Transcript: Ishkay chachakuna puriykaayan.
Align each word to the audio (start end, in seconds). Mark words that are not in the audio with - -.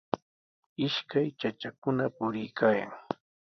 Ishkay 0.87 1.27
chachakuna 1.39 2.03
puriykaayan. 2.15 2.91